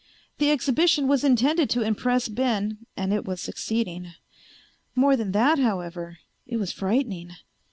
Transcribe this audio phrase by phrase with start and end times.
[0.39, 4.13] The exhibition was intended to impress Ben and it was succeeding.
[4.95, 7.33] More than that, however, it was frightening.